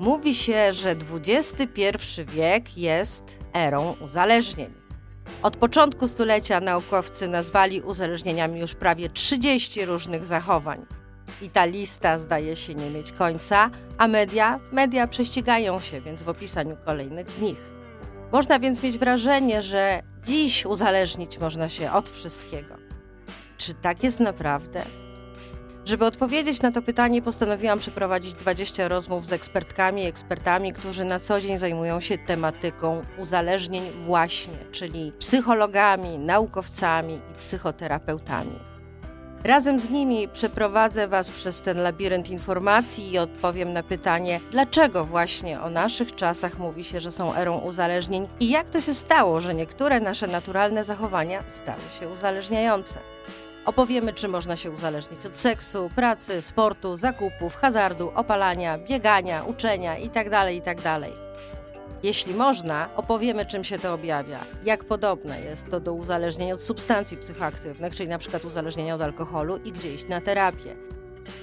[0.00, 1.82] Mówi się, że XXI
[2.24, 4.74] wiek jest erą uzależnień.
[5.42, 10.86] Od początku stulecia naukowcy nazwali uzależnieniami już prawie 30 różnych zachowań.
[11.42, 16.28] I ta lista zdaje się nie mieć końca, a media, media prześcigają się więc w
[16.28, 17.72] opisaniu kolejnych z nich.
[18.32, 22.74] Można więc mieć wrażenie, że dziś uzależnić można się od wszystkiego.
[23.56, 24.82] Czy tak jest naprawdę?
[25.90, 31.20] Żeby odpowiedzieć na to pytanie, postanowiłam przeprowadzić 20 rozmów z ekspertkami i ekspertami, którzy na
[31.20, 38.58] co dzień zajmują się tematyką uzależnień, właśnie, czyli psychologami, naukowcami i psychoterapeutami.
[39.44, 45.60] Razem z nimi przeprowadzę Was przez ten labirynt informacji i odpowiem na pytanie, dlaczego właśnie
[45.60, 49.54] o naszych czasach mówi się, że są erą uzależnień i jak to się stało, że
[49.54, 53.09] niektóre nasze naturalne zachowania stały się uzależniające.
[53.66, 60.54] Opowiemy, czy można się uzależnić od seksu, pracy, sportu, zakupów, hazardu, opalania, biegania, uczenia itd.
[60.54, 61.00] itd.
[62.02, 67.16] Jeśli można, opowiemy, czym się to objawia, jak podobne jest to do uzależnienia od substancji
[67.16, 68.40] psychoaktywnych, czyli np.
[68.46, 70.76] uzależnienia od alkoholu i gdzie iść na terapię.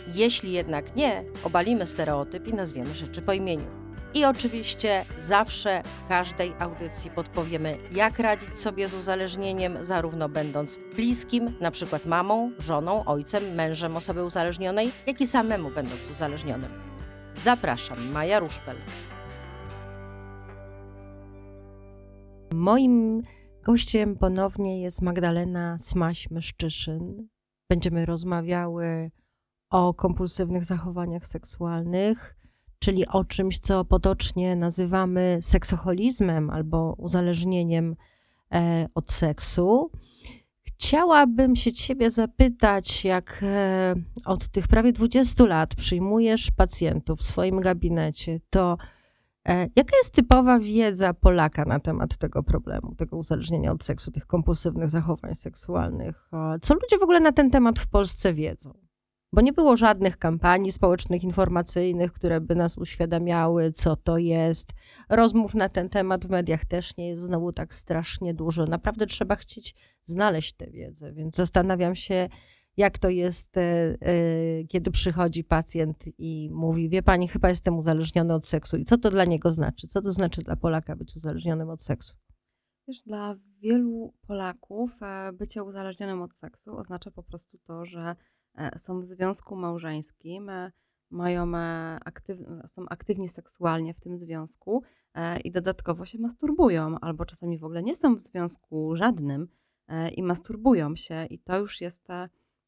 [0.08, 3.87] Jeśli jednak nie, obalimy stereotyp i nazwiemy rzeczy po imieniu.
[4.18, 11.54] I oczywiście zawsze w każdej audycji podpowiemy, jak radzić sobie z uzależnieniem, zarówno będąc bliskim,
[11.62, 16.70] na przykład mamą, żoną, ojcem, mężem osoby uzależnionej, jak i samemu będąc uzależnionym.
[17.44, 18.76] Zapraszam, Maja Ruszpel.
[22.54, 23.22] Moim
[23.64, 27.28] gościem ponownie jest Magdalena Smaś-Myszczyszyn.
[27.70, 29.12] Będziemy rozmawiały
[29.70, 32.37] o kompulsywnych zachowaniach seksualnych,
[32.80, 37.96] czyli o czymś, co potocznie nazywamy seksoholizmem albo uzależnieniem
[38.54, 39.92] e, od seksu.
[40.64, 47.60] Chciałabym się ciebie zapytać, jak e, od tych prawie 20 lat przyjmujesz pacjentów w swoim
[47.60, 48.78] gabinecie, to
[49.50, 54.26] e, jaka jest typowa wiedza Polaka na temat tego problemu, tego uzależnienia od seksu, tych
[54.26, 56.30] kompulsywnych zachowań seksualnych?
[56.62, 58.87] Co ludzie w ogóle na ten temat w Polsce wiedzą?
[59.34, 64.74] Bo nie było żadnych kampanii społecznych, informacyjnych, które by nas uświadamiały, co to jest.
[65.10, 68.66] Rozmów na ten temat w mediach też nie jest znowu tak strasznie dużo.
[68.66, 72.30] Naprawdę trzeba chcieć znaleźć tę wiedzę, więc zastanawiam się,
[72.78, 73.62] jak to jest, e,
[74.02, 78.78] e, kiedy przychodzi pacjent i mówi: Wie pani, chyba jestem uzależniony od seksu.
[78.78, 79.88] I co to dla niego znaczy?
[79.88, 82.18] Co to znaczy dla Polaka być uzależnionym od seksu?
[82.88, 88.16] Wiesz, dla wielu Polaków e, bycie uzależnionym od seksu oznacza po prostu to, że
[88.78, 90.72] są w związku małżeńskim, e,
[91.10, 94.84] mają e, aktyw są aktywni seksualnie w tym związku
[95.44, 99.48] i dodatkowo się masturbują, albo czasami w ogóle nie są w związku żadnym
[100.16, 102.08] i masturbują się, i to już jest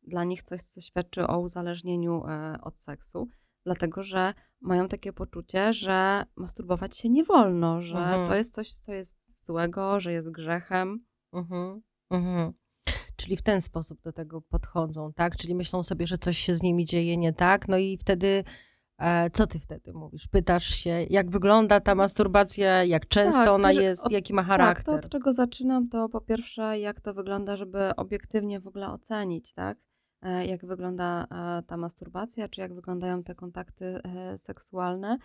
[0.04, 2.24] dla nich coś, co świadczy o uzależnieniu
[2.62, 3.30] od seksu,
[3.64, 8.28] dlatego że mają takie poczucie, że masturbować się nie wolno, że mhm.
[8.28, 11.06] to jest coś, co jest złego, że jest grzechem.
[11.34, 11.82] Mhm.
[12.10, 12.54] Mhm.
[13.30, 15.36] Czyli w ten sposób do tego podchodzą, tak?
[15.36, 18.44] Czyli myślą sobie, że coś się z nimi dzieje nie tak, no i wtedy
[18.98, 20.28] e, co ty wtedy mówisz?
[20.28, 24.86] Pytasz się, jak wygląda ta masturbacja, jak często tak, ona jest, od, jaki ma charakter?
[24.86, 28.92] Tak, to od czego zaczynam, to po pierwsze, jak to wygląda, żeby obiektywnie w ogóle
[28.92, 29.78] ocenić, tak?
[30.22, 34.02] E, jak wygląda e, ta masturbacja, czy jak wyglądają te kontakty
[34.38, 35.18] seksualne.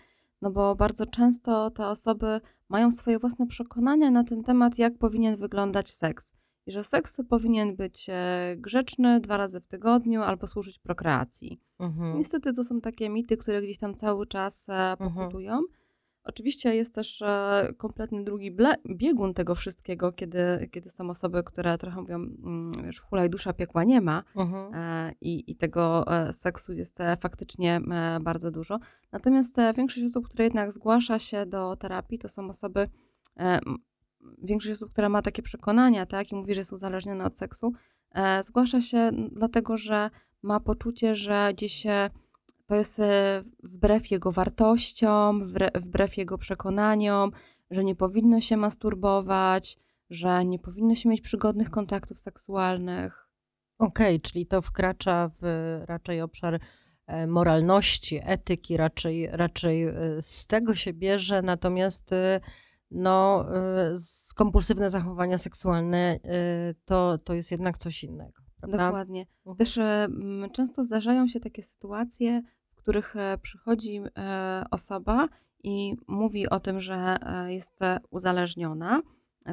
[0.42, 5.36] No bo bardzo często te osoby mają swoje własne przekonania na ten temat, jak powinien
[5.36, 6.34] wyglądać seks
[6.66, 11.60] i że seks powinien być e, grzeczny dwa razy w tygodniu albo służyć prokreacji.
[11.78, 12.18] Mhm.
[12.18, 15.14] Niestety to są takie mity, które gdzieś tam cały czas e, mhm.
[15.14, 15.52] pokutują.
[15.52, 15.84] Mhm.
[16.24, 18.56] Oczywiście jest też e, kompletny drugi
[18.96, 23.84] biegun tego wszystkiego, kiedy, kiedy są osoby, które trochę mówią, mm, wiesz, hulaj dusza piekła
[23.84, 24.72] nie ma mhm.
[25.20, 27.80] i, i tego seksu jest faktycznie
[28.20, 28.78] bardzo dużo.
[29.12, 32.88] Natomiast większość osób, które jednak zgłasza się do terapii, to są osoby
[34.42, 37.72] większość osób, która ma takie przekonania, tak, i mówi, że jest uzależniona od seksu,
[38.10, 40.10] e, zgłasza się dlatego, że
[40.42, 41.86] ma poczucie, że gdzieś
[42.66, 47.30] to jest e, wbrew jego wartościom, wbrew jego przekonaniom,
[47.70, 49.78] że nie powinno się masturbować,
[50.10, 53.28] że nie powinno się mieć przygodnych kontaktów seksualnych.
[53.78, 56.60] Okej, okay, czyli to wkracza w raczej obszar
[57.06, 59.86] e, moralności, etyki, raczej, raczej
[60.20, 62.10] z tego się bierze, natomiast
[62.94, 63.46] no,
[63.92, 66.16] y, kompulsywne zachowania seksualne
[66.70, 68.42] y, to, to jest jednak coś innego.
[68.60, 68.86] Prawda?
[68.86, 69.26] Dokładnie.
[69.46, 69.56] Mhm.
[69.56, 70.08] Też y,
[70.52, 72.42] często zdarzają się takie sytuacje,
[72.74, 75.28] w których e, przychodzi e, osoba
[75.62, 77.80] i mówi o tym, że e, jest
[78.10, 79.02] uzależniona,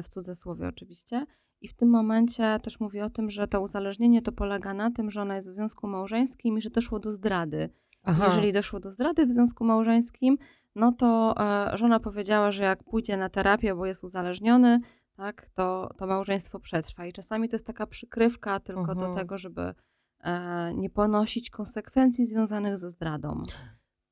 [0.02, 1.26] w cudzysłowie oczywiście,
[1.60, 5.10] i w tym momencie też mówi o tym, że to uzależnienie to polega na tym,
[5.10, 7.70] że ona jest w związku małżeńskim i że doszło do zdrady.
[8.04, 8.26] Aha.
[8.26, 10.38] Jeżeli doszło do zdrady w związku małżeńskim,
[10.74, 11.34] no to
[11.72, 14.80] e, żona powiedziała, że jak pójdzie na terapię, bo jest uzależniony,
[15.16, 17.06] tak, to, to małżeństwo przetrwa.
[17.06, 19.14] I czasami to jest taka przykrywka tylko do Mhm.
[19.14, 19.74] tego, żeby
[20.20, 23.42] e, nie ponosić konsekwencji związanych ze zdradą.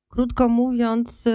[0.09, 1.31] Krótko mówiąc, y,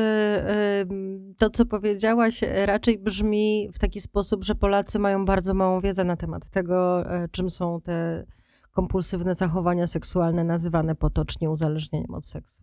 [1.39, 6.17] to co powiedziałaś raczej brzmi w taki sposób, że Polacy mają bardzo małą wiedzę na
[6.17, 8.27] temat tego, e, czym są te
[8.71, 12.63] kompulsywne zachowania seksualne nazywane potocznie uzależnieniem od seksu.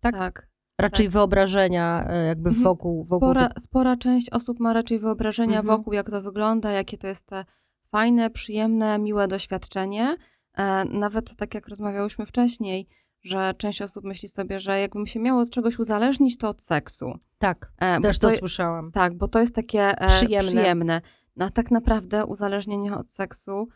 [0.00, 0.14] Tak?
[0.14, 0.49] tak.
[0.80, 2.64] Raczej wyobrażenia e, jakby Mhm.
[2.64, 5.76] wokół, wokół Spora, tych- spora część osób ma raczej wyobrażenia Mhm.
[5.78, 7.44] wokół, jak to wygląda, jakie to jest te
[7.90, 10.16] fajne, przyjemne, miłe doświadczenie.
[10.54, 12.88] E, nawet tak jak rozmawiałyśmy wcześniej,
[13.22, 17.12] że część osób myśli sobie, że jakbym się miało od czegoś uzależnić, to od seksu.
[17.38, 18.92] Tak, E, bo też to to- słyszałam.
[18.92, 20.50] Tak, bo to jest takie e, Przyjemne.
[20.50, 21.00] przyjemne.
[21.36, 23.68] No, a tak naprawdę uzależnienie od seksu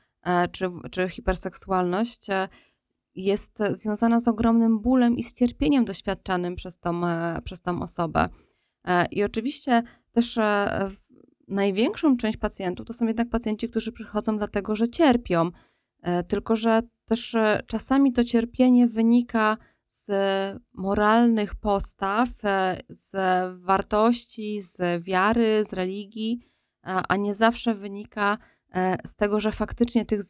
[0.52, 2.26] czy, czy hiperseksualność
[3.14, 8.28] jest związana z ogromnym bólem i z cierpieniem doświadczanym przez tą, e, przez tą osobę.
[8.84, 9.82] E, I oczywiście
[10.12, 10.90] też e,
[11.48, 15.50] największą część pacjentów to są jednak pacjenci, którzy przychodzą dlatego, że cierpią.
[16.28, 19.56] Tylko, że też czasami to cierpienie wynika
[19.88, 20.10] z
[20.72, 22.28] moralnych postaw,
[22.88, 23.16] z
[23.60, 26.40] wartości, z wiary, z religii,
[26.82, 28.53] a nie zawsze wynika e,
[29.06, 30.20] z tego, że faktycznie tych,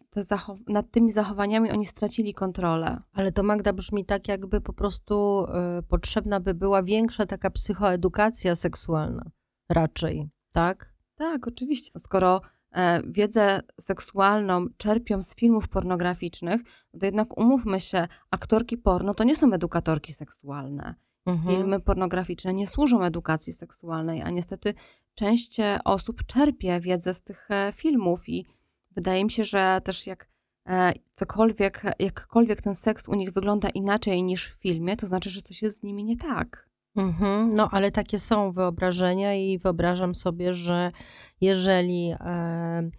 [0.68, 2.98] nad tymi zachowaniami oni stracili kontrolę.
[3.12, 8.56] Ale to Magda brzmi tak, jakby po prostu e, potrzebna by była większa taka psychoedukacja
[8.56, 9.30] seksualna.
[9.68, 10.94] Raczej, tak?
[11.14, 11.98] Tak, oczywiście.
[11.98, 12.40] Skoro
[12.72, 16.60] e, wiedzę seksualną czerpią z filmów pornograficznych,
[16.94, 20.94] no to jednak umówmy się, aktorki porno to nie są edukatorki seksualne.
[21.26, 21.56] Mhm.
[21.56, 24.74] Filmy pornograficzne nie służą edukacji seksualnej, a niestety
[25.14, 28.46] część e, osób czerpie wiedzę z tych e, filmów i
[28.90, 30.28] wydaje mi się, że też jak
[30.68, 35.42] e, cokolwiek, jakkolwiek ten seks u nich wygląda inaczej niż w filmie, to znaczy, że
[35.42, 36.68] coś jest z nimi nie tak.
[36.96, 40.92] Mhm, No, ale takie są wyobrażenia i wyobrażam sobie, że
[41.40, 42.90] jeżeli e,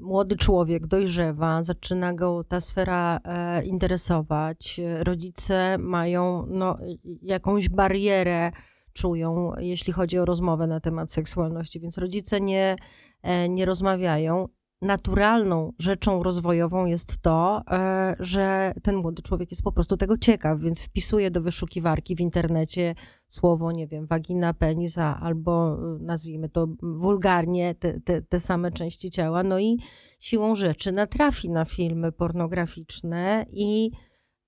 [0.00, 6.76] młody człowiek dojrzewa, zaczyna go ta sfera e, interesować, rodzice mają no,
[7.22, 8.52] jakąś barierę,
[8.92, 12.76] czują, jeśli chodzi o rozmowę na temat seksualności, więc rodzice nie,
[13.22, 14.48] e, nie rozmawiają.
[14.84, 20.60] Naturalną rzeczą rozwojową jest to, e, że ten młody człowiek jest po prostu tego ciekaw,
[20.60, 22.94] więc wpisuje do wyszukiwarki w internecie
[23.28, 28.72] słowo, nie wiem, wagina, penis, a- albo e, nazwijmy to wulgarnie te, te, te same
[28.72, 29.42] części ciała.
[29.42, 29.78] No i
[30.20, 33.90] siłą rzeczy natrafi na filmy pornograficzne i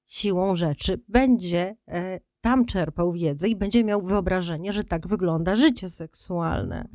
[0.06, 5.88] siłą rzeczy będzie e, tam czerpał wiedzę i będzie miał wyobrażenie, że tak wygląda życie
[5.88, 6.88] seksualne.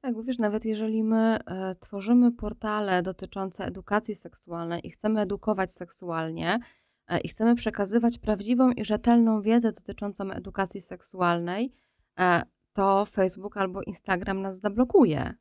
[0.00, 5.72] Tak, bo wiesz, nawet jeżeli my e, tworzymy portale dotyczące edukacji seksualnej i chcemy edukować
[5.72, 6.58] seksualnie
[7.06, 11.72] e, i chcemy przekazywać prawdziwą i rzetelną wiedzę dotyczącą edukacji seksualnej,
[12.18, 12.42] e,
[12.72, 15.34] to Facebook albo Instagram nas zablokuje.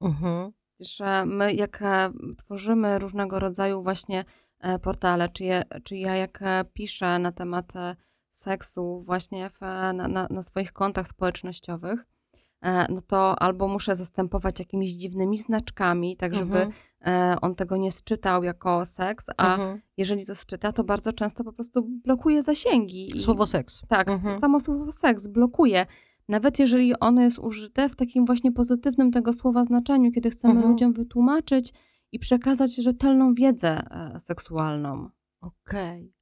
[0.00, 0.52] Mhm.
[0.80, 1.82] że my jak
[2.36, 4.24] tworzymy różnego rodzaju właśnie
[4.82, 6.40] portale, czy, je, czy ja jak
[6.72, 7.72] piszę na temat
[8.30, 12.06] seksu właśnie w, na, na, na swoich kontach społecznościowych,
[12.88, 16.72] no to albo muszę zastępować jakimiś dziwnymi znaczkami, tak żeby Mhm.
[17.06, 19.80] e, on tego nie sczytał jako seks, a Mhm.
[19.96, 23.20] jeżeli to sczyta, to bardzo często po prostu blokuje zasięgi.
[23.20, 23.82] Słowo seks.
[23.88, 24.40] tak, Mhm.
[24.40, 25.86] samo słowo seks blokuje.
[26.28, 30.70] Nawet jeżeli ono jest użyte w takim właśnie pozytywnym tego słowa znaczeniu, kiedy chcemy Mhm.
[30.72, 31.72] ludziom wytłumaczyć
[32.12, 35.08] i przekazać rzetelną wiedzę e, seksualną.
[35.40, 36.12] Okej.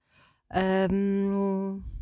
[0.51, 1.83] Em,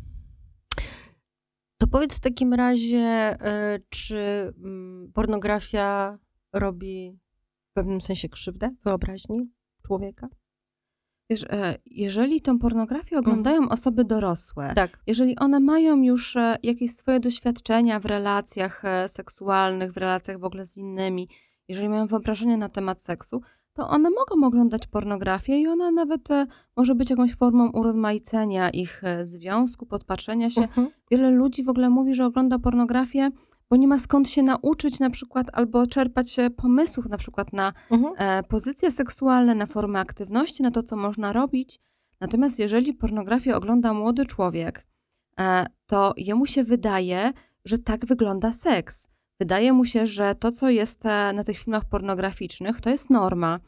[1.91, 4.17] powiedz w takim razie, e, czy
[4.57, 6.17] mm, pornografia
[6.53, 7.19] robi
[7.71, 9.51] w pewnym sensie krzywdę wyobraźni
[9.85, 10.27] człowieka?
[11.29, 14.99] Wiesz, e, jeżeli tą pornografię oglądają osoby dorosłe, Tak.
[15.07, 20.65] jeżeli one mają już e, jakieś swoje doświadczenia w relacjach seksualnych, w relacjach w ogóle
[20.65, 21.29] z innymi,
[21.67, 23.41] jeżeli mają wyobrażenie na temat seksu,
[23.73, 26.47] to one mogą oglądać pornografię i ona nawet e,
[26.77, 30.61] może być jakąś formą urozmaicenia ich e, związku, podpatrzenia się.
[30.61, 30.89] Mhm.
[31.11, 33.29] Wiele ludzi w ogóle mówi, że ogląda pornografię,
[33.69, 37.73] bo nie ma skąd się nauczyć na przykład albo czerpać e, pomysłów na przykład na
[38.17, 41.79] e, pozycje seksualne, na formy aktywności, na to, co można robić.
[42.19, 44.87] Natomiast jeżeli pornografię ogląda młody człowiek,
[45.85, 47.33] to jemu się wydaje,
[47.65, 49.09] że tak wygląda seks.
[49.41, 53.59] Wydaje mu się, że to, co jest e, na tych filmach pornograficznych, to jest norma.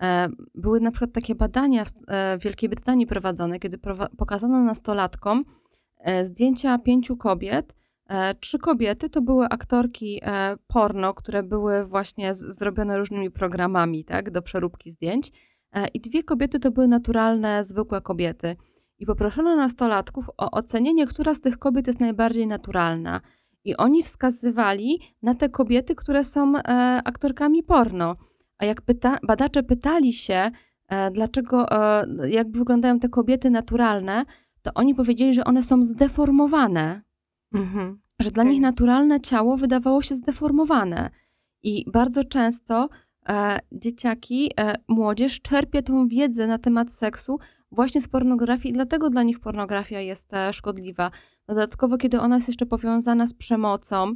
[0.00, 3.78] E, Były na przykład takie badania w e, Wielkiej Brytanii prowadzone, kiedy
[4.16, 5.44] pokazano nastolatkom
[6.22, 7.76] zdjęcia pięciu kobiet.
[8.40, 10.20] Trzy kobiety to były aktorki
[10.66, 15.30] porno, które były właśnie zrobione różnymi programami tak, do przeróbki zdjęć.
[15.94, 18.56] I dwie kobiety to były naturalne, zwykłe kobiety.
[18.98, 23.20] i poproszono nastolatków o ocenienie, która z tych kobiet jest najbardziej naturalna.
[23.64, 26.62] I oni wskazywali na te kobiety, które są e,
[27.04, 28.16] aktorkami porno.
[28.58, 30.50] A jak pyta, badacze pytali się,
[30.88, 34.24] e, dlaczego, e, jak wyglądają te kobiety naturalne,
[34.62, 37.02] to oni powiedzieli, że one są zdeformowane.
[37.54, 38.00] Mhm.
[38.18, 41.10] Że dla nich naturalne ciało wydawało się zdeformowane.
[41.62, 42.88] I bardzo często
[43.72, 47.38] dzieciaki, e, młodzież czerpie tą wiedzę na temat seksu
[47.72, 51.10] właśnie z pornografii, i dlatego dla nich pornografia jest e, szkodliwa.
[51.46, 54.14] Dodatkowo, kiedy ona jest jeszcze powiązana z przemocą,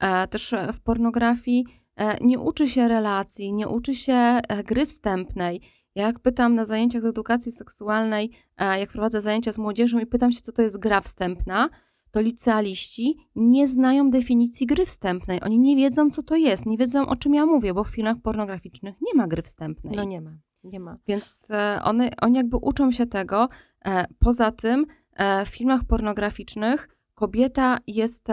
[0.00, 1.64] e, też w pornografii
[1.96, 5.60] e, nie uczy się relacji, nie uczy się e, gry wstępnej.
[5.94, 10.40] Jak pytam na zajęciach z edukacji seksualnej, jak prowadzę zajęcia z młodzieżą i pytam się,
[10.40, 11.68] co to jest gra wstępna,
[12.10, 15.40] to licealiści nie znają definicji gry wstępnej.
[15.42, 18.16] Oni nie wiedzą, co to jest, nie wiedzą, o czym ja mówię, bo w filmach
[18.22, 19.96] pornograficznych nie ma gry wstępnej.
[19.96, 20.98] No nie ma, nie ma.
[21.08, 23.48] Więc e, one, oni jakby uczą się tego.
[23.84, 28.28] E, poza tym e, w filmach pornograficznych kobieta jest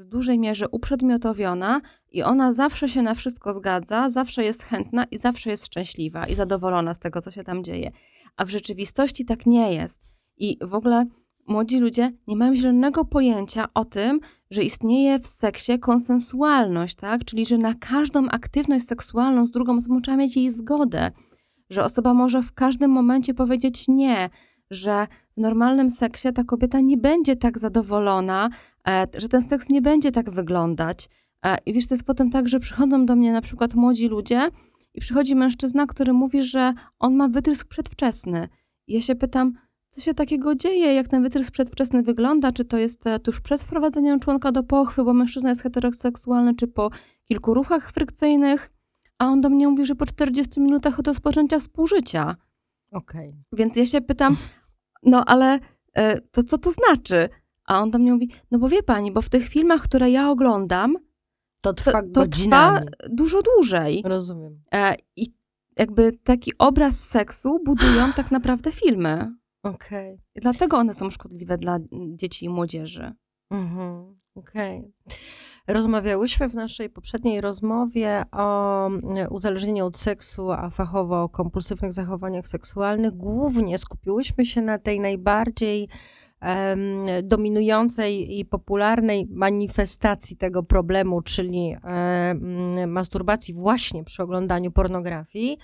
[0.00, 1.80] w dużej mierze uprzedmiotowiona
[2.12, 6.34] i ona zawsze się na wszystko zgadza, zawsze jest chętna i zawsze jest szczęśliwa i
[6.34, 7.90] zadowolona z tego, co się tam dzieje.
[8.36, 10.14] A w rzeczywistości tak nie jest.
[10.36, 11.06] I w ogóle
[11.48, 17.24] młodzi ludzie nie mają zielonego pojęcia o tym, że istnieje w seksie konsensualność, tak?
[17.24, 21.10] Czyli, że na każdą aktywność seksualną z drugą osobą trzeba mieć jej zgodę,
[21.70, 24.30] że osoba może w każdym momencie powiedzieć nie,
[24.70, 28.50] że w normalnym seksie ta kobieta nie będzie tak zadowolona,
[28.88, 31.08] e, że ten seks nie będzie tak wyglądać.
[31.44, 34.48] E, I wiesz, to jest potem tak, że przychodzą do mnie na przykład młodzi ludzie
[34.94, 38.48] i przychodzi mężczyzna, który mówi, że on ma wytrysk przedwczesny.
[38.86, 39.52] I ja się pytam,
[39.90, 43.62] co się takiego dzieje, jak ten wytrysk przedwczesny wygląda, czy to jest e, tuż przed
[43.62, 46.90] wprowadzeniem członka do pochwy, bo mężczyzna jest heteroseksualny, czy po
[47.24, 48.70] kilku ruchach frykcyjnych,
[49.18, 52.36] a on do mnie mówi, że po 40 minutach od rozpoczęcia współżycia.
[52.92, 53.28] Okej.
[53.28, 53.42] Okay.
[53.52, 54.36] Więc ja się pytam,
[55.02, 55.58] no ale
[55.94, 57.28] e, to co to znaczy?
[57.64, 60.30] A on do mnie mówi, no bo wie pani, bo w tych filmach, które ja
[60.30, 60.96] oglądam,
[61.60, 62.80] to trwa to, to trwa
[63.10, 64.02] dużo dłużej.
[64.06, 64.60] Rozumiem.
[64.72, 65.32] E, I
[65.76, 69.34] jakby taki obraz seksu budują tak naprawdę filmy.
[69.62, 70.14] Okej.
[70.14, 70.18] Okay.
[70.36, 73.12] Dlatego one są szkodliwe dla dzieci i młodzieży.
[73.50, 74.18] Mhm.
[74.34, 74.78] Okej.
[74.78, 75.18] Okay.
[75.68, 82.48] Rozmawiałyśmy w naszej poprzedniej rozmowie o mm, uzależnieniu od seksu, a fachowo o kompulsywnych zachowaniach
[82.48, 83.12] seksualnych.
[83.12, 85.88] Głównie skupiłyśmy się na tej najbardziej
[86.42, 95.58] um, dominującej i popularnej manifestacji tego problemu, czyli um, masturbacji właśnie przy oglądaniu pornografii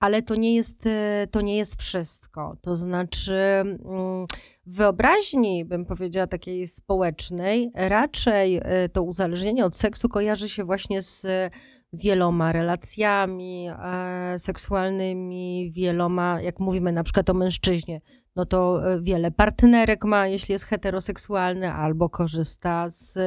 [0.00, 2.56] ale to nie jest, e, to nie jest wszystko.
[2.62, 4.26] To znaczy, mm,
[4.66, 11.02] w wyobraźni, bym powiedziała, takiej społecznej, raczej e, to uzależnienie od seksu kojarzy się właśnie
[11.02, 11.26] z
[11.92, 18.00] wieloma relacjami e, seksualnymi, wieloma, jak mówimy na przykład o mężczyźnie,
[18.36, 23.18] no to wiele partnerek ma, jeśli jest heteroseksualny, albo korzysta z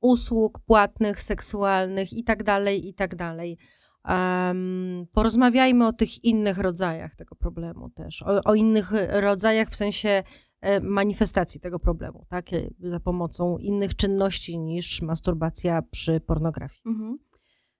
[0.00, 3.58] usług płatnych, seksualnych i tak dalej, i tak dalej.
[4.04, 10.22] Um, porozmawiajmy o tych innych rodzajach tego problemu też, o, o innych rodzajach w sensie
[10.60, 12.52] e, manifestacji tego problemu, tak?
[12.52, 16.82] E, za pomocą innych czynności niż masturbacja przy pornografii.
[16.86, 17.18] Mhm.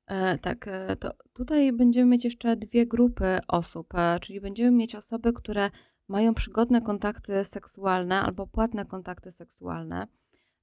[0.07, 4.95] E, tak, e, to tutaj będziemy mieć jeszcze dwie grupy osób, e, czyli będziemy mieć
[4.95, 5.71] osoby, które
[6.09, 10.07] mają przygodne kontakty seksualne albo płatne kontakty seksualne.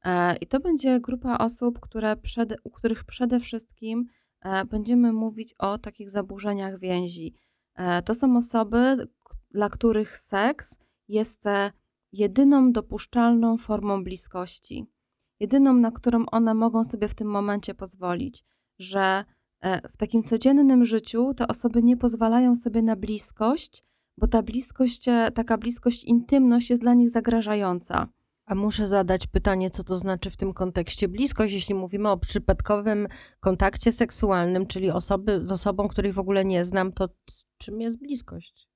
[0.06, 4.25] E, I to będzie grupa osób, które przed, u których przede wszystkim E,
[4.70, 7.34] będziemy mówić o takich zaburzeniach więzi.
[7.76, 9.08] E, to są osoby,
[9.52, 11.72] dla których seks jest e,
[12.12, 14.86] jedyną dopuszczalną formą bliskości,
[15.40, 18.46] jedyną, na którą one mogą sobie w tym momencie pozwolić,
[18.80, 19.26] że
[19.92, 23.84] w takim codziennym życiu te osoby nie pozwalają sobie na bliskość,
[24.18, 28.08] bo ta bliskość, taka bliskość, intymność jest dla nich zagrażająca.
[28.46, 33.08] A muszę zadać pytanie, co to znaczy w tym kontekście bliskość, jeśli mówimy o przypadkowym
[33.40, 37.10] kontakcie seksualnym, czyli osoby z osobą, której w ogóle nie znam, to
[37.58, 38.70] czym jest bliskość?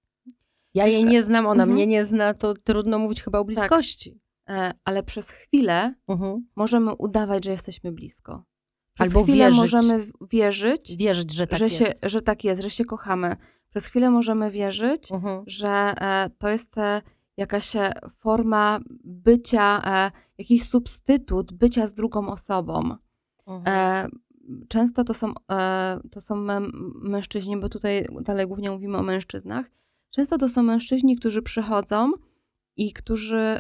[0.74, 1.70] Ja jej nie znam, ona mhm.
[1.70, 3.48] mnie nie zna, to trudno mówić chyba o tak.
[3.48, 4.20] bliskości.
[4.46, 4.78] Tak.
[4.84, 6.48] ale przez chwilę mhm.
[6.56, 8.44] możemy udawać, że jesteśmy blisko.
[8.94, 9.60] Przez Albo chwilę wierzyć.
[9.60, 11.78] możemy wierzyć, wierzyć że, tak że, jest.
[11.78, 13.36] Się, że tak jest, że się kochamy.
[13.70, 15.44] Przez chwilę możemy wierzyć, mhm.
[15.48, 17.02] że e, to jest e,
[17.40, 22.96] jakaś e, forma bycia, e, jakiś substytut bycia z drugą osobą.
[23.48, 23.64] Mhm.
[23.66, 24.10] E,
[24.68, 25.34] często to są,
[26.12, 26.36] to są
[26.96, 29.66] mężczyźni, bo tutaj dalej głównie mówimy o mężczyznach.
[30.10, 32.12] Często to są mężczyźni, którzy przychodzą
[32.76, 33.60] i którzy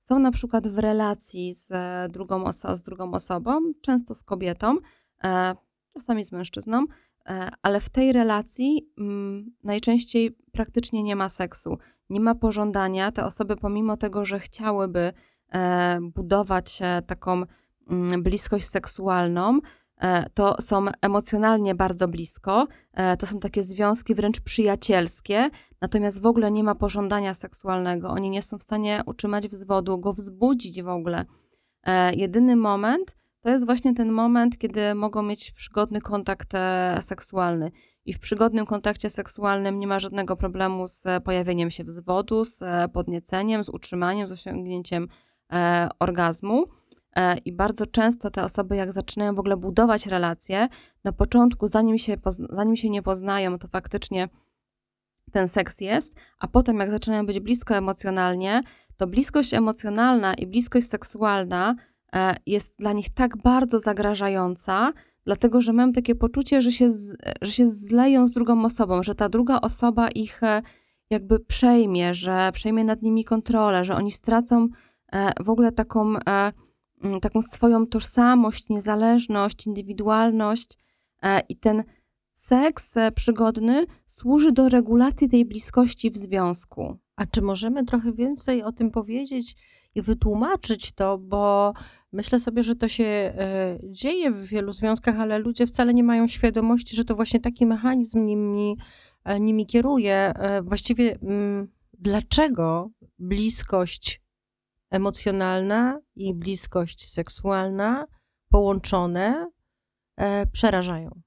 [0.00, 1.72] są na przykład w relacji z
[2.12, 4.76] drugą, oso- z drugą osobą, często z kobietą,
[5.94, 6.84] czasami z mężczyzną,
[7.62, 11.78] ale w tej relacji mm, najczęściej praktycznie nie ma seksu
[12.10, 13.12] nie ma pożądania.
[13.12, 15.12] Te osoby, pomimo tego, że chciałyby
[15.52, 17.42] e, budować taką
[17.90, 19.60] mm, bliskość seksualną,
[20.00, 25.50] E, to są emocjonalnie bardzo blisko, e, to są takie związki wręcz przyjacielskie,
[25.80, 30.12] natomiast w ogóle nie ma pożądania seksualnego, oni nie są w stanie utrzymać wzwodu, go
[30.12, 31.24] wzbudzić w ogóle.
[32.16, 36.52] Jedyny moment to jest właśnie ten moment, kiedy mogą mieć przygodny kontakt
[37.00, 37.70] seksualny.
[38.04, 43.64] I w przygodnym kontakcie seksualnym nie ma żadnego problemu z pojawieniem się wzwodu, z podnieceniem,
[43.64, 45.08] z utrzymaniem, z osiągnięciem
[45.98, 46.66] orgazmu.
[47.16, 50.68] E, I bardzo często te osoby, jak zaczynają w ogóle budować relacje,
[51.04, 52.16] na początku, zanim się,
[52.50, 54.28] zanim się nie poznają, to faktycznie
[55.32, 58.62] ten seks jest, a potem, jak zaczynają być blisko emocjonalnie,
[58.96, 61.89] to bliskość emocjonalna i bliskość seksualna e,
[62.46, 64.92] jest dla nich tak bardzo zagrażająca,
[65.24, 66.90] dlatego że mają takie poczucie, że się,
[67.42, 70.62] że się zleją z drugą osobą, że ta druga osoba ich e,
[71.10, 74.68] jakby przejmie, że przejmie nad nimi kontrolę, że oni stracą
[75.40, 76.14] w ogóle taką
[77.22, 80.78] taką swoją tożsamość, niezależność, indywidualność
[81.22, 81.84] e, i ten
[82.32, 86.98] seks e, przygodny służy do regulacji tej bliskości w związku.
[87.16, 89.56] A czy możemy trochę więcej o tym powiedzieć
[89.94, 91.72] i wytłumaczyć to, bo
[92.12, 96.26] myślę sobie, że to się e, dzieje w wielu związkach, ale ludzie wcale nie mają
[96.26, 98.76] świadomości, że to właśnie taki mechanizm nimi,
[99.40, 100.32] nimi kieruje.
[100.62, 104.20] Właściwie mm, dlaczego bliskość
[104.90, 108.06] emocjonalna i bliskość seksualna
[108.48, 109.50] połączone
[110.16, 111.20] e, przerażają.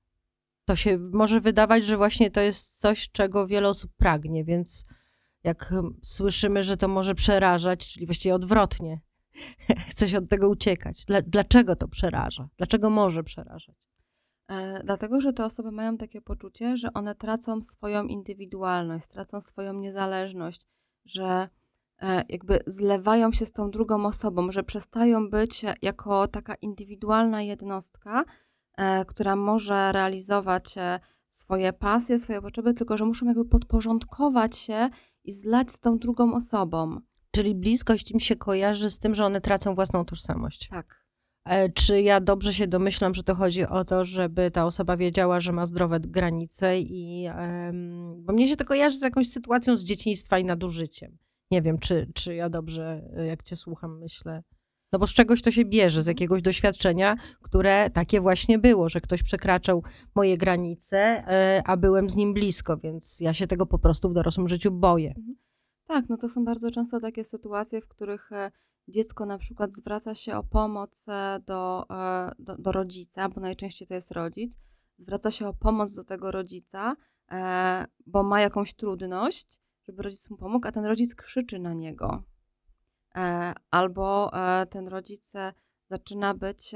[0.66, 4.86] To się może wydawać, że właśnie to jest coś, czego wiele osób pragnie, więc
[5.44, 5.74] jak
[6.04, 9.02] słyszymy, że to może przerażać, czyli właściwie odwrotnie,
[9.90, 11.06] chce się od tego uciekać.
[11.28, 12.50] Dlaczego to przeraża?
[12.58, 13.76] Dlaczego może przerażać?
[14.48, 19.74] E, dlatego, że te osoby mają takie poczucie, że one tracą swoją indywidualność, tracą swoją
[19.74, 20.68] niezależność,
[21.06, 21.50] że
[22.04, 28.26] E, jakby zlewają się z tą drugą osobą, że przestają być jako taka indywidualna jednostka,
[28.78, 30.76] e, która może realizować
[31.30, 34.90] swoje pasje, swoje potrzeby, tylko że muszą jakby podporządkować się
[35.24, 37.00] i zlać z tą drugą osobą.
[37.36, 40.68] Czyli bliskość im się kojarzy z tym, że one tracą własną tożsamość.
[40.68, 41.04] Tak.
[41.74, 45.52] Czy ja dobrze się domyślam, że to chodzi o to, żeby ta osoba wiedziała, że
[45.52, 47.28] ma zdrowe granice i...
[48.18, 51.18] Bo mnie się to kojarzy z jakąś sytuacją z dzieciństwa i nadużyciem.
[51.52, 54.44] Nie wiem, czy, czy ja dobrze, jak cię słucham, myślę.
[54.92, 59.02] No bo z czegoś to się bierze, z jakiegoś doświadczenia, które takie właśnie było, że
[59.02, 59.84] ktoś przekraczał
[60.16, 64.14] moje granice, e, a byłem z nim blisko, więc ja się tego po prostu w
[64.14, 65.14] dorosłym życiu boję.
[65.18, 65.43] Mhm.
[65.88, 68.52] Tak, no to są bardzo często takie sytuacje, w których e,
[68.88, 71.86] dziecko na przykład zwraca się o pomoc e, do,
[72.40, 74.58] do, do rodzica, bo najczęściej to jest rodzic,
[75.00, 76.96] zwraca się o pomoc do tego rodzica,
[78.06, 82.24] bo ma jakąś trudność żeby rodzic mu pomógł, a ten rodzic krzyczy na niego.
[83.16, 85.54] E, albo e, ten rodzic e,
[85.90, 86.76] zaczyna być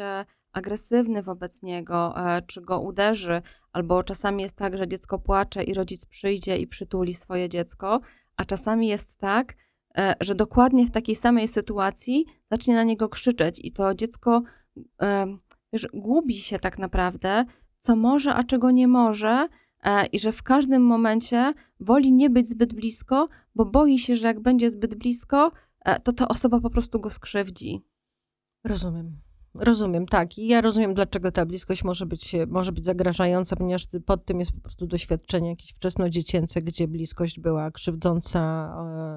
[0.52, 2.16] agresywny wobec niego,
[2.48, 3.42] czy go uderzy,
[3.72, 8.00] albo czasami jest tak, że dziecko płacze i rodzic przyjdzie i przytuli swoje dziecko,
[8.38, 9.56] a czasami jest tak,
[10.20, 14.44] że dokładnie w takiej samej sytuacji zacznie na niego krzyczeć i to dziecko
[15.74, 17.46] wiesz, gubi się tak naprawdę,
[17.80, 19.48] co może, a czego nie może,
[19.84, 24.28] E, i że w każdym momencie woli nie być zbyt blisko, bo boi się, że
[24.28, 27.82] jak będzie zbyt blisko, e, to ta osoba po prostu go skrzywdzi.
[28.64, 29.27] Rozumiem.
[29.60, 30.38] Rozumiem, tak.
[30.38, 34.52] I ja rozumiem, dlaczego ta bliskość może być, może być zagrażająca, ponieważ pod tym jest
[34.52, 38.40] po prostu doświadczenie jakieś wczesnodziecięce, gdzie bliskość była krzywdząca,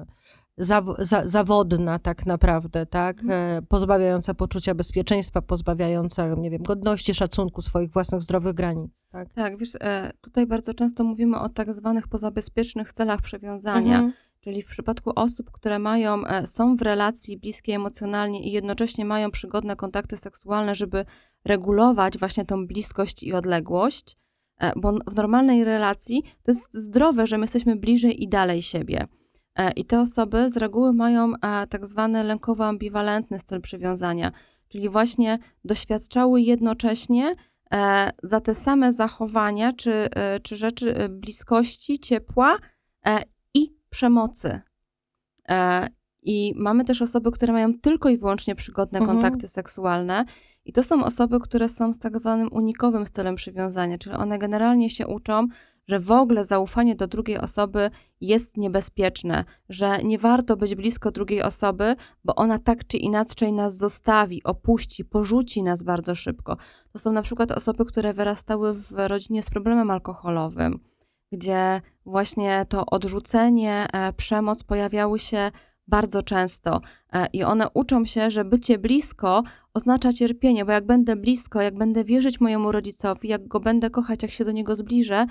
[0.07, 0.21] e,
[0.57, 3.21] zaw, za, zawodna tak naprawdę, tak?
[3.21, 3.57] Mhm.
[3.57, 9.33] E, pozbawiająca poczucia bezpieczeństwa, pozbawiająca, nie wiem, godności, szacunku swoich własnych zdrowych granic, tak?
[9.33, 14.13] Tak, wiesz, e, tutaj bardzo często mówimy o tak zwanych pozabezpiecznych celach przewiązania, mhm.
[14.41, 19.31] Czyli w przypadku osób, które mają, e, są w relacji bliskiej emocjonalnie i jednocześnie mają
[19.31, 21.05] przygodne kontakty seksualne, żeby
[21.45, 24.17] regulować właśnie tą bliskość i odległość,
[24.75, 29.07] bo w normalnej relacji to jest zdrowe, że my jesteśmy bliżej i dalej siebie.
[29.55, 34.31] E, I te osoby z reguły mają e, tak zwany lękowo-ambiwalentny styl przywiązania,
[34.67, 37.35] czyli właśnie doświadczały jednocześnie
[37.71, 40.09] e, za te same zachowania czy,
[40.43, 42.57] czy rzeczy bliskości, ciepła
[43.91, 44.59] przemocy.
[46.23, 49.17] I mamy też osoby, które mają tylko i wyłącznie przygodne mhm.
[49.17, 50.25] kontakty seksualne.
[50.65, 54.89] I to są osoby, które są z tak zwanym unikowym stylem przywiązania, czyli one generalnie
[54.89, 55.47] się uczą,
[55.87, 61.41] że w ogóle zaufanie do drugiej osoby jest niebezpieczne, że nie warto być blisko drugiej
[61.41, 66.57] osoby, bo ona tak czy inaczej nas zostawi, opuści, porzuci nas bardzo szybko.
[66.93, 70.79] To są na przykład osoby, które wyrastały w rodzinie z problemem alkoholowym,
[71.31, 75.51] gdzie właśnie to odrzucenie, e, przemoc pojawiały się
[75.87, 76.81] bardzo często
[77.13, 81.77] e, i one uczą się, że bycie blisko oznacza cierpienie, bo jak będę blisko, jak
[81.77, 85.25] będę wierzyć mojemu rodzicowi, jak go będę kochać, jak się do niego zbliżę,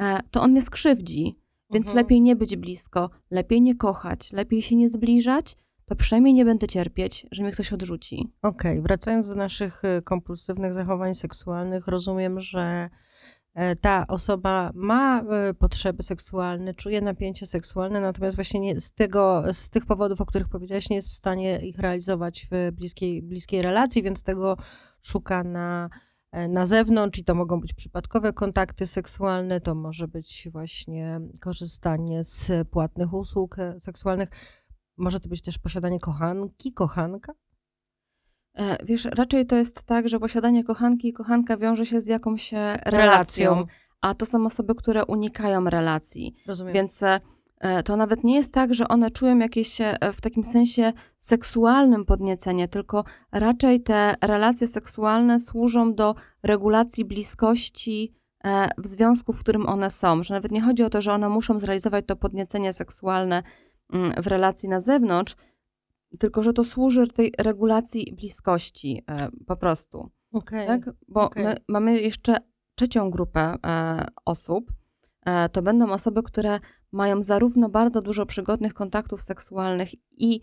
[0.00, 1.36] e, to on mnie skrzywdzi.
[1.72, 2.04] Więc Mhm.
[2.04, 6.66] lepiej nie być blisko, lepiej nie kochać, lepiej się nie zbliżać, to przynajmniej nie będę
[6.68, 8.28] cierpieć, że mnie ktoś odrzuci.
[8.42, 12.90] Okej, wracając do naszych y, kompulsywnych zachowań seksualnych, rozumiem, że
[13.80, 19.70] ta osoba ma e, potrzeby seksualne, czuje napięcie seksualne, natomiast właśnie nie, z, tego, z
[19.70, 24.02] tych powodów, o których powiedziałaś, nie jest w stanie ich realizować w bliskiej, bliskiej relacji,
[24.02, 24.56] więc tego
[25.02, 25.90] szuka na,
[26.32, 32.24] e, na zewnątrz i to mogą być przypadkowe kontakty seksualne, to może być właśnie korzystanie
[32.24, 34.28] z płatnych usług e, seksualnych.
[34.96, 37.32] Może to być też posiadanie kochanki, kochanka?
[38.54, 42.54] E, Wiesz, raczej to jest tak, że posiadanie kochanki i kochanka wiąże się z jakąś
[42.54, 43.66] e, relacją, Relacją.
[44.00, 46.34] a to są osoby, które unikają relacji.
[46.46, 46.74] Rozumiem.
[46.74, 47.20] Więc e,
[47.84, 49.78] to nawet nie jest tak, że one czują jakieś
[50.12, 58.14] w takim sensie seksualnym podniecenie, tylko raczej te relacje seksualne służą do regulacji bliskości
[58.78, 60.22] w związku, w którym one są.
[60.22, 63.42] Że nawet nie chodzi o to, że one muszą zrealizować to podniecenie seksualne
[63.92, 65.36] mm, w relacji na zewnątrz,
[66.18, 70.66] tylko że to służy tej regulacji bliskości e, po prostu Okej.
[70.66, 70.90] tak?
[71.08, 71.44] Bo okej.
[71.44, 72.36] my mamy jeszcze
[72.74, 74.72] trzecią grupę e, osób.
[75.26, 76.60] E, to będą osoby, które
[76.92, 80.40] mają zarówno bardzo dużo przygodnych kontaktów seksualnych i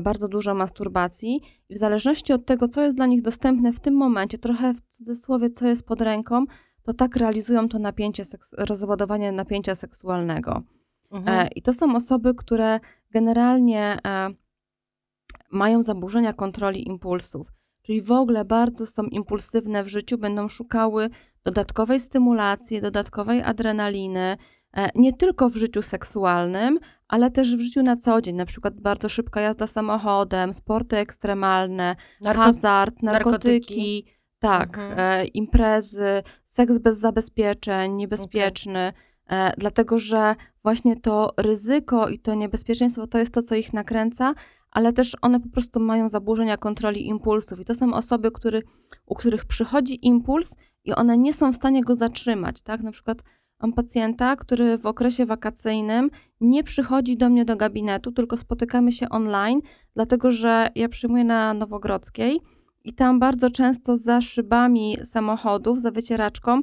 [0.00, 1.40] bardzo dużo masturbacji.
[1.68, 4.80] I w zależności od tego, co jest dla nich dostępne w tym momencie, trochę w
[4.80, 6.44] cudzysłowie, co jest pod ręką,
[6.82, 8.22] to tak realizują to napięcie,
[8.58, 10.62] rozładowanie napięcia seksualnego.
[11.12, 11.46] Mhm.
[11.46, 14.30] E, I to są osoby, które generalnie e,
[15.52, 21.10] mają zaburzenia kontroli impulsów, czyli w ogóle bardzo są impulsywne w życiu, będą szukały
[21.44, 24.36] dodatkowej stymulacji, dodatkowej adrenaliny,
[24.76, 28.80] e, nie tylko w życiu seksualnym, ale też w życiu na co dzień, na przykład
[28.80, 33.42] bardzo szybka jazda samochodem, sporty ekstremalne, Narko- hazard, narkotyki.
[33.42, 34.06] narkotyki.
[34.38, 34.94] Tak, Mhm.
[34.98, 38.92] e, imprezy, seks bez zabezpieczeń, niebezpieczny,
[39.30, 44.34] e, dlatego że właśnie to ryzyko i to niebezpieczeństwo to jest to, co ich nakręca,
[44.72, 47.60] ale też one po prostu mają zaburzenia kontroli impulsów.
[47.60, 48.62] I to są osoby, który,
[49.06, 52.62] u których przychodzi impuls i one nie są w stanie go zatrzymać.
[52.62, 52.82] Tak?
[52.82, 53.22] Na przykład
[53.62, 59.08] mam pacjenta, który w okresie wakacyjnym nie przychodzi do mnie do gabinetu, tylko spotykamy się
[59.08, 59.60] online,
[59.94, 62.40] dlatego że ja przyjmuję na Nowogrodzkiej.
[62.84, 66.60] I tam bardzo często za szybami samochodów, za wycieraczką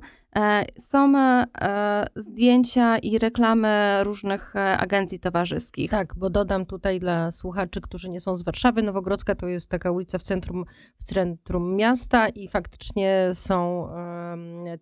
[0.79, 5.91] są e, zdjęcia i reklamy różnych e, agencji towarzyskich.
[5.91, 9.91] Tak, bo dodam tutaj dla słuchaczy, którzy nie są z Warszawy, Nowogrodzka to jest taka
[9.91, 10.65] ulica w centrum,
[10.99, 13.89] w centrum miasta i faktycznie są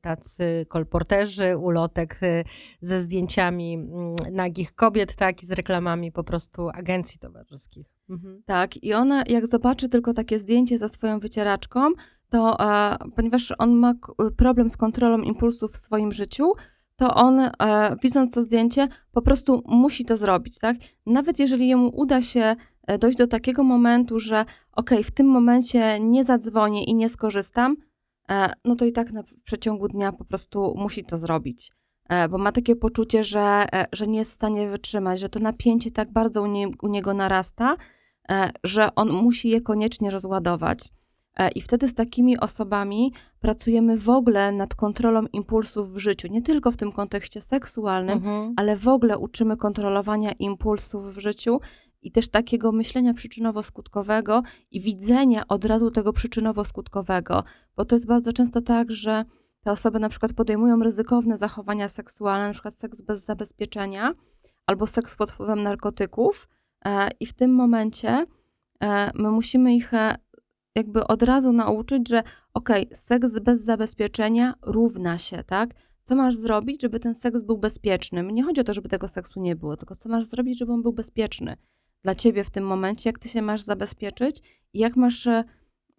[0.01, 2.43] tacy kolporterzy, ulotek e,
[2.81, 7.87] ze zdjęciami mm, nagich kobiet, tak, i z reklamami po prostu agencji towarzyskich.
[8.09, 8.43] Mhm.
[8.45, 11.91] Tak, i ona jak zobaczy tylko takie zdjęcie za swoją wycieraczką,
[12.29, 16.53] to e, ponieważ on ma k- problem z kontrolą impulsów w swoim życiu,
[16.95, 17.51] to on e,
[18.03, 20.75] widząc to zdjęcie po prostu musi to zrobić, tak?
[21.05, 22.55] Nawet jeżeli jemu uda się
[22.87, 27.75] e, dojść do takiego momentu, że okej, w tym momencie nie zadzwonię i nie skorzystam,
[28.29, 31.71] e, no to i tak na, przeciągu dnia po prostu musi to zrobić.
[32.09, 35.39] E, bo ma takie poczucie, że, e, że nie jest w stanie wytrzymać, że to
[35.39, 37.75] napięcie tak bardzo u, nie, u niego narasta,
[38.63, 40.79] że on musi je koniecznie rozładować.
[41.37, 46.41] E, I wtedy z takimi osobami pracujemy w ogóle nad kontrolą impulsów w życiu, nie
[46.41, 48.53] tylko w tym kontekście seksualnym, Mhm.
[48.57, 51.59] ale w ogóle uczymy kontrolowania impulsów w życiu
[52.01, 57.43] i też takiego myślenia przyczynowo-skutkowego i widzenia od razu tego przyczynowo-skutkowego,
[57.75, 59.25] bo to jest bardzo często tak, że
[59.61, 64.13] te osoby na przykład podejmują ryzykowne zachowania seksualne, na przykład seks bez zabezpieczenia
[64.65, 66.47] albo seks pod wpływem narkotyków
[66.85, 68.25] e, i w tym momencie
[68.83, 69.91] e, my musimy ich
[70.77, 75.69] jakby od razu nauczyć, że okej, seks bez zabezpieczenia równa się, tak?
[76.03, 78.23] Co masz zrobić, żeby ten seks był bezpieczny?
[78.23, 80.81] Nie chodzi o to, żeby tego seksu nie było, tylko co masz zrobić, żeby on
[80.81, 81.57] był bezpieczny
[82.03, 84.41] dla ciebie w tym momencie, jak ty się masz zabezpieczyć
[84.73, 85.43] i jak masz e,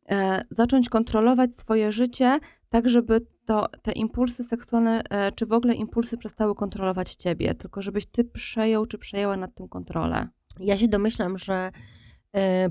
[0.08, 2.38] e, zacząć kontrolować swoje życie,
[2.68, 7.82] tak żeby to, te impulsy seksualne, e, czy w ogóle impulsy przestały kontrolować ciebie, tylko
[7.82, 10.28] żebyś ty przejął czy przejęła nad tym kontrolę.
[10.60, 11.70] Ja się domyślam, że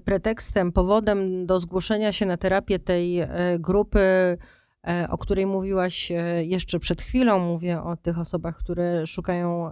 [0.06, 4.00] pretekstem, powodem do zgłoszenia się na terapię tej e, grupy,
[4.88, 9.72] e, o której mówiłaś e, jeszcze przed chwilą, mówię o tych osobach, które szukają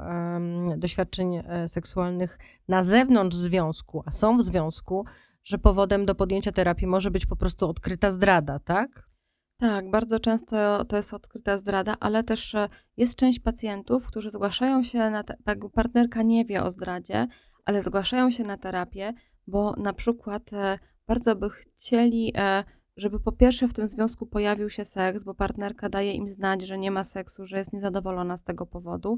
[0.77, 5.05] doświadczeń e, seksualnych na zewnątrz związku, a są w związku,
[5.43, 9.09] że powodem do podjęcia terapii może być po prostu odkryta zdrada, tak?
[9.57, 14.83] Tak, bardzo często to jest odkryta zdrada, ale też e, jest część pacjentów, którzy zgłaszają
[14.83, 15.35] się na, te,
[15.73, 17.27] partnerka nie wie o zdradzie,
[17.65, 19.13] ale zgłaszają się na terapię,
[19.47, 22.63] bo na przykład e, bardzo by chcieli, e,
[22.97, 26.77] żeby po pierwsze w tym związku pojawił się seks, bo partnerka daje im znać, że
[26.77, 29.17] nie ma seksu, że jest niezadowolona z tego powodu.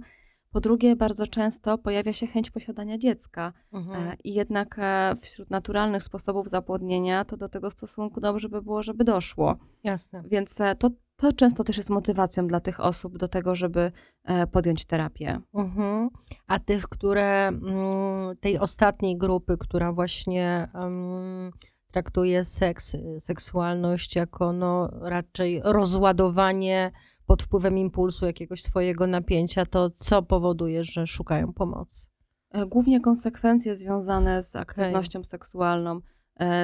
[0.52, 3.54] Po drugie, bardzo często pojawia się chęć posiadania dziecka.
[3.74, 4.18] Mhm.
[4.24, 4.80] I jednak
[5.22, 9.58] wśród naturalnych sposobów zapłodnienia, to do tego stosunku dobrze by było, żeby doszło.
[9.84, 10.24] Jasne.
[10.26, 13.92] Więc to to często też jest motywacją dla tych osób do tego, żeby
[14.24, 15.40] e, podjąć terapię.
[15.54, 16.10] Mhm.
[16.48, 21.52] A tych, które mm, tej ostatniej grupy, która właśnie um,
[21.92, 26.92] traktuje seks, seksualność jako no, raczej rozładowanie
[27.26, 32.08] pod wpływem impulsu jakiegoś swojego napięcia, to co powoduje, że szukają pomocy?
[32.52, 35.30] E, głównie konsekwencje związane z aktywnością okay.
[35.30, 36.00] seksualną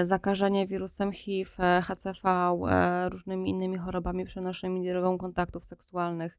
[0.04, 2.30] zakażenie wirusem HIV, e, HCV,
[2.70, 6.38] e, różnymi innymi chorobami przenoszonymi drogą kontaktów seksualnych,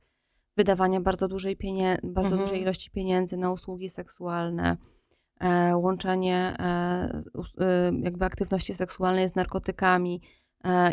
[0.56, 2.42] wydawanie bardzo dużej, pienie- bardzo mhm.
[2.42, 4.76] dużej ilości pieniędzy na usługi seksualne,
[5.74, 6.56] łączenie
[8.02, 10.20] jakby aktywności seksualnej z narkotykami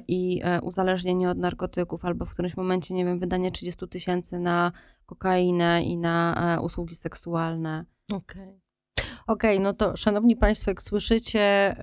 [0.08, 4.72] i uzależnienie od narkotyków, albo w którymś momencie, nie wiem, wydanie 30 tysięcy na
[5.06, 7.86] kokainę i na usługi seksualne.
[8.14, 8.44] Okej.
[8.44, 8.61] Okay.
[9.32, 11.76] Okej, okay, no to szanowni Państwo, jak słyszycie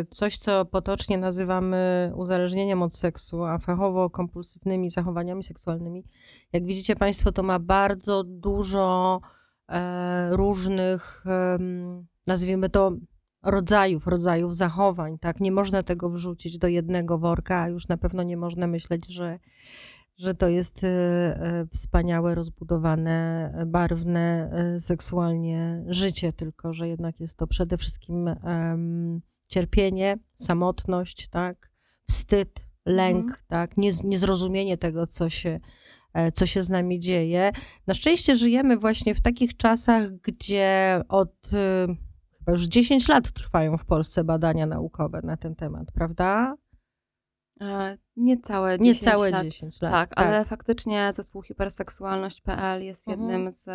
[0.00, 6.04] y, coś, co potocznie nazywamy uzależnieniem od seksu, a fachowo kompulsywnymi zachowaniami seksualnymi,
[6.52, 9.20] jak widzicie Państwo, to ma bardzo dużo
[9.68, 11.24] e, różnych,
[12.26, 12.92] nazwijmy to,
[13.42, 15.40] rodzajów, rodzajów zachowań, tak?
[15.40, 19.38] Nie można tego wrzucić do jednego worka, a już na pewno nie można myśleć, że
[20.16, 27.38] że to jest e, e, wspaniałe, rozbudowane, barwne e, seksualnie życie, tylko że jednak jest
[27.38, 28.30] to przede wszystkim
[29.48, 31.70] cierpienie, samotność, tak,
[32.08, 33.40] wstyd, lęk, mhm.
[33.48, 35.60] tak, niezrozumienie tego, co się,
[36.34, 37.52] co się z nami dzieje.
[37.86, 41.50] Na szczęście żyjemy właśnie w takich czasach, gdzie od
[42.38, 46.56] chyba już 10 lat trwają w Polsce badania naukowe na ten temat, prawda?
[47.60, 49.44] E, niecałe 10 Niecałe lat.
[49.44, 49.92] 10 lat.
[49.92, 50.48] Tak, ale tak.
[50.48, 53.30] faktycznie zespół hiperseksualność.pl jest mhm.
[53.30, 53.68] jednym z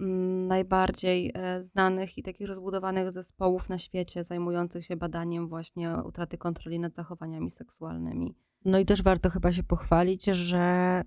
[0.00, 6.38] mm, najbardziej e, znanych i takich rozbudowanych zespołów na świecie zajmujących się badaniem właśnie utraty
[6.38, 8.34] kontroli nad zachowaniami seksualnymi.
[8.64, 10.58] No i też warto chyba się pochwalić, że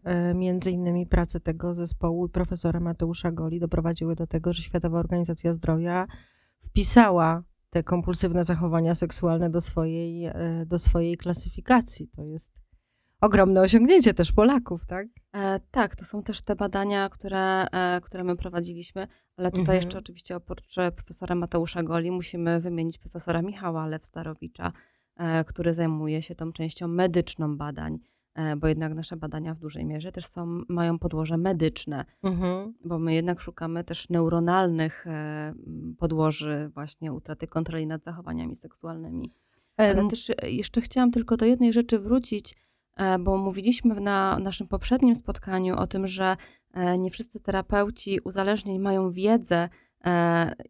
[0.03, 5.53] e, między innymi prace tego zespołu profesora Mateusza Goli doprowadziły do tego, że Światowa Organizacja
[5.53, 6.07] Zdrowia
[6.59, 12.07] wpisała te kompulsywne zachowania seksualne do swojej, e, do swojej klasyfikacji.
[12.07, 12.61] To jest
[13.21, 15.07] ogromne osiągnięcie też Polaków, tak?
[15.35, 19.07] E, tak, to są też te badania, które, e, które my prowadziliśmy,
[19.37, 19.75] ale tutaj mhm.
[19.75, 24.71] jeszcze oczywiście oprócz profesora Mateusza Goli musimy wymienić profesora Michała Lew-Starowicza,
[25.17, 27.99] e, który zajmuje się tą częścią medyczną badań.
[28.35, 32.73] E, bo jednak nasze badania w dużej mierze też są, mają podłoże medyczne, mhm.
[32.85, 35.53] bo my jednak szukamy też neuronalnych e,
[35.97, 39.31] podłoży właśnie utraty kontroli nad zachowaniami seksualnymi.
[39.77, 42.55] Ale też e, jeszcze chciałam tylko do jednej rzeczy wrócić,
[43.19, 46.37] bo mówiliśmy na naszym poprzednim spotkaniu o tym, że
[46.99, 49.69] nie wszyscy terapeuci uzależnień mają wiedzę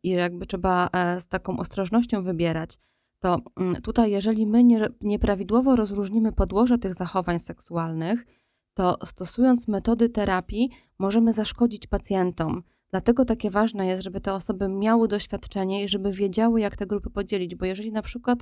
[0.03, 2.79] i jakby trzeba z taką ostrożnością wybierać
[3.23, 8.25] to mm, tutaj, jeżeli my nie, nieprawidłowo rozróżnimy podłoże tych zachowań seksualnych,
[8.73, 12.63] to stosując metody terapii, możemy zaszkodzić pacjentom.
[12.91, 17.09] Dlatego takie ważne jest, żeby te osoby miały doświadczenie i żeby wiedziały, jak te grupy
[17.09, 18.39] podzielić, bo jeżeli na przykład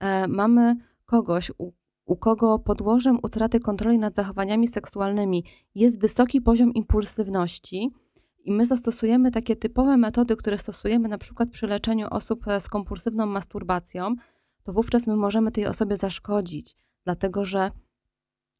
[0.00, 1.72] e, mamy kogoś, u,
[2.06, 5.44] u kogo podłożem utraty kontroli nad zachowaniami seksualnymi
[5.74, 7.90] jest wysoki poziom impulsywności,
[8.44, 12.68] i my zastosujemy takie typowe metody, które stosujemy na przykład przy leczeniu osób e, z
[12.68, 14.14] kompulsywną masturbacją,
[14.62, 17.70] to wówczas my możemy tej osobie zaszkodzić, dlatego że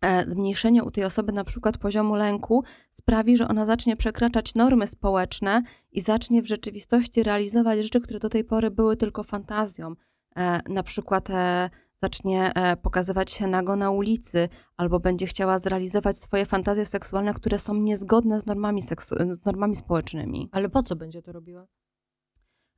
[0.00, 4.86] e, zmniejszenie u tej osoby na przykład poziomu lęku sprawi, że ona zacznie przekraczać normy
[4.86, 9.94] społeczne i zacznie w rzeczywistości realizować rzeczy, które do tej pory były tylko fantazją.
[10.36, 11.28] E, na przykład
[12.02, 17.58] zacznie e, pokazywać się nago na ulicy, albo będzie chciała zrealizować swoje fantazje seksualne, które
[17.58, 20.48] są niezgodne z normami, seksu- z normami społecznymi.
[20.52, 21.66] Ale po co będzie to robiła?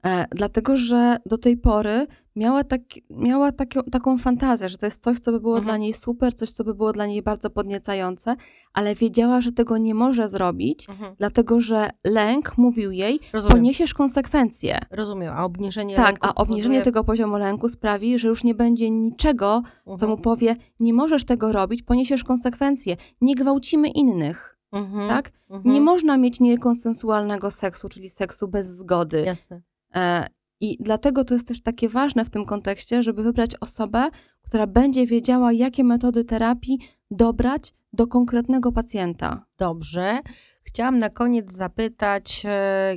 [0.07, 3.51] E, dlatego, że do tej pory miała, tak, miała
[3.93, 5.65] taką fantazję, że to jest coś, co by było mhm.
[5.65, 8.37] dla niej super, coś, co by było dla niej bardzo podniecające,
[8.73, 11.15] ale wiedziała, że tego nie może zrobić, mhm.
[11.19, 13.57] dlatego że lęk mówił jej, Rozumiem.
[13.57, 14.81] poniesiesz konsekwencje.
[14.91, 16.21] Rozumiem, a obniżenie tak, lęku.
[16.21, 16.83] Tak, a obniżenie powoduje...
[16.83, 19.99] tego poziomu lęku sprawi, że już nie będzie niczego, mhm.
[19.99, 24.59] co mu powie, nie możesz tego robić, poniesiesz konsekwencje, nie gwałcimy innych.
[24.73, 25.09] Mhm.
[25.09, 25.31] Tak?
[25.65, 29.23] Nie można mieć niekonsensualnego seksu, czyli seksu bez zgody.
[29.27, 29.63] Jasne.
[29.95, 30.27] E,
[30.61, 34.11] I dlatego to jest też takie ważne w tym kontekście, żeby wybrać osobę,
[34.43, 36.79] która będzie wiedziała, jakie metody terapii
[37.11, 39.47] dobrać do konkretnego pacjenta.
[39.59, 40.21] Dobrze.
[40.65, 42.97] Chciałam na koniec zapytać e,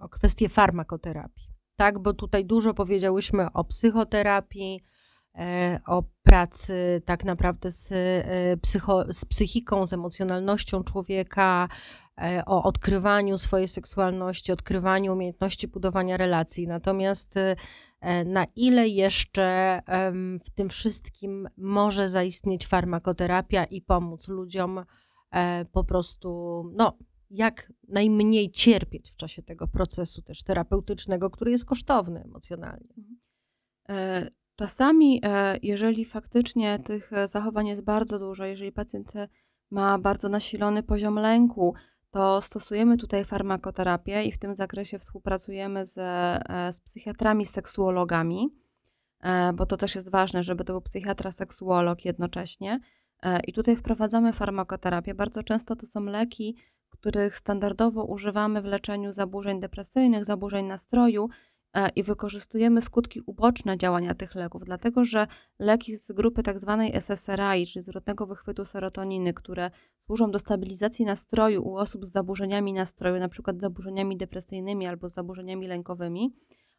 [0.00, 1.46] o kwestię farmakoterapii.
[1.76, 4.80] Tak, bo tutaj dużo powiedziałyśmy o psychoterapii,
[5.34, 7.92] e, o pracy tak naprawdę z,
[8.62, 11.68] psycho, z psychiką, z emocjonalnością człowieka,
[12.46, 16.66] o odkrywaniu swojej seksualności, odkrywaniu umiejętności budowania relacji.
[16.66, 17.34] Natomiast
[18.26, 19.80] na ile jeszcze
[20.44, 24.84] w tym wszystkim może zaistnieć farmakoterapia i pomóc ludziom
[25.36, 26.98] E, po prostu, no,
[27.30, 32.94] jak najmniej cierpieć w czasie tego procesu też terapeutycznego, który jest kosztowny emocjonalnie.
[32.98, 33.18] Mhm.
[33.88, 39.12] E, czasami, e, jeżeli faktycznie tych zachowań jest bardzo dużo, jeżeli pacjent
[39.70, 41.74] ma bardzo nasilony poziom lęku,
[42.16, 45.94] to stosujemy tutaj farmakoterapię i w tym zakresie współpracujemy z,
[46.76, 48.48] z psychiatrami, seksuologami,
[49.54, 52.80] bo to też jest ważne, żeby to był psychiatra, seksuolog jednocześnie,
[53.22, 55.14] E, I tutaj wprowadzamy farmakoterapię.
[55.14, 56.56] Bardzo często to są leki,
[56.88, 61.28] których standardowo używamy w leczeniu zaburzeń depresyjnych, zaburzeń nastroju e,
[61.96, 65.26] i wykorzystujemy skutki uboczne działania tych leków, dlatego że
[65.58, 66.42] leki z grupy.
[66.42, 66.56] Tak
[67.00, 69.70] SSRI, czyli zwrotnego wychwytu serotoniny, które
[70.06, 73.52] służą do stabilizacji nastroju u osób z zaburzeniami nastroju, np.
[73.56, 76.34] zaburzeniami depresyjnymi albo zaburzeniami lękowymi,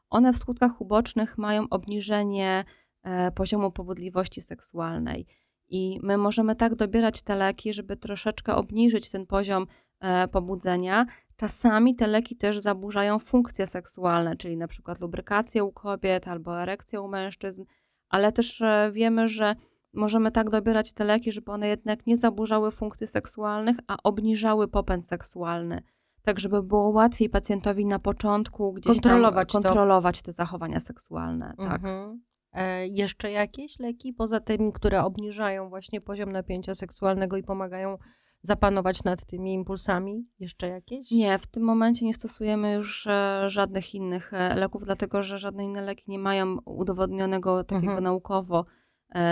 [0.10, 2.66] one w skutkach ubocznych mają obniżenie
[3.04, 5.26] e, poziomu pobudliwości seksualnej.
[5.70, 9.68] I my możemy tak dobierać te leki, żeby troszeczkę obniżyć ten poziom
[10.00, 11.06] e, pobudzenia.
[11.38, 17.02] Czasami te leki też zaburzają funkcje seksualne, czyli na przykład lubrykację u kobiet albo erekcję
[17.02, 17.64] u mężczyzn,
[18.10, 19.56] ale też e, wiemy, że
[19.94, 25.08] możemy tak dobierać te leki, żeby one jednak nie zaburzały funkcji seksualnych, a obniżały popęd
[25.08, 25.82] seksualny.
[26.22, 31.54] Tak, żeby było łatwiej pacjentowi na początku gdzieś kontrolować, kontrolować te zachowania seksualne.
[31.58, 31.76] Tak.
[31.76, 32.22] Mhm.
[32.54, 37.98] E, jeszcze jakieś leki, poza tymi, które obniżają właśnie poziom napięcia seksualnego i pomagają
[38.42, 40.24] zapanować nad tymi impulsami?
[40.40, 41.12] Jeszcze jakieś?
[41.12, 45.66] Nie, w tym momencie nie stosujemy już e, żadnych innych e, leków, dlatego że żadne
[45.66, 48.04] inne leki nie mają udowodnionego takiego mhm.
[48.04, 48.66] naukowo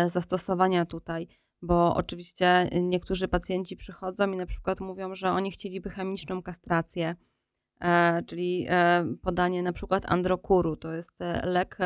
[0.07, 1.27] zastosowania tutaj.
[1.61, 7.15] Bo oczywiście niektórzy pacjenci przychodzą i na przykład mówią, że oni chcieliby chemiczną kastrację,
[8.27, 8.67] czyli
[9.21, 10.75] podanie na przykład androkuru.
[10.75, 11.77] To jest lek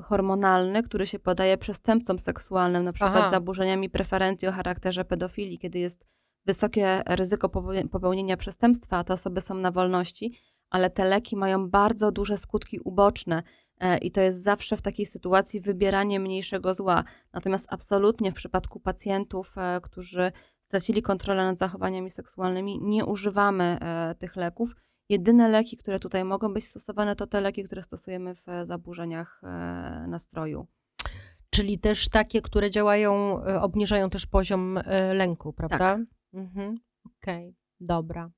[0.00, 3.30] hormonalny, który się podaje przestępcom seksualnym, na przykład Aha.
[3.30, 6.04] zaburzeniami preferencji o charakterze pedofilii, kiedy jest
[6.46, 7.48] wysokie ryzyko
[7.90, 10.38] popełnienia przestępstwa, a te osoby są na wolności,
[10.70, 13.42] ale te leki mają bardzo duże skutki uboczne
[13.80, 17.04] e, i to jest zawsze w takiej sytuacji wybieranie mniejszego zła.
[17.32, 24.14] Natomiast absolutnie w przypadku pacjentów, e, którzy stracili kontrolę nad zachowaniami seksualnymi, nie używamy e,
[24.18, 24.76] tych leków
[25.08, 29.42] Jedyne leki, które tutaj mogą być stosowane, to te leki, które stosujemy w zaburzeniach
[30.08, 30.66] nastroju.
[31.50, 34.78] Czyli też takie, które działają, obniżają też poziom
[35.12, 35.78] lęku, prawda?
[35.78, 36.00] Tak.
[36.34, 36.78] Mhm.
[37.04, 37.54] Okej, okay.
[37.80, 38.30] dobra.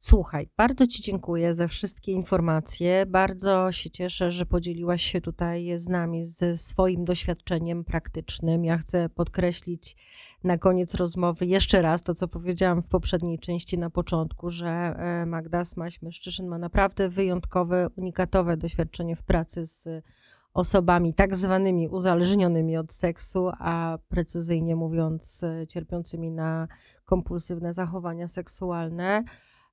[0.00, 3.06] Słuchaj, bardzo Ci dziękuję za wszystkie informacje.
[3.06, 8.64] Bardzo się cieszę, że podzieliłaś się tutaj z nami ze swoim doświadczeniem praktycznym.
[8.64, 9.96] Ja chcę podkreślić
[10.44, 15.26] na koniec rozmowy jeszcze raz to, co powiedziałam w poprzedniej części na początku, że e,
[15.26, 20.04] Magda Smaś-Myszczyszyn ma naprawdę wyjątkowe, unikatowe doświadczenie w pracy z
[20.54, 26.68] osobami tak zwanymi uzależnionymi od seksu, a precyzyjnie mówiąc, e, cierpiącymi na
[27.04, 29.22] kompulsywne zachowania seksualne.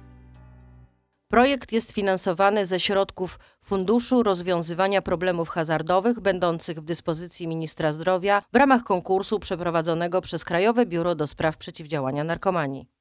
[1.28, 8.56] Projekt jest finansowany ze środków Funduszu Rozwiązywania Problemów Hazardowych, będących w dyspozycji Ministra Zdrowia w
[8.56, 12.95] ramach konkursu przeprowadzonego przez Krajowe Biuro do Spraw Przeciwdziałania Narkomanii.